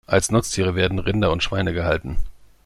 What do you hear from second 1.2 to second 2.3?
und Schweine gehalten.